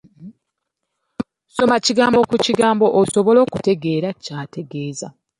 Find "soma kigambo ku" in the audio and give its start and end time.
1.55-2.35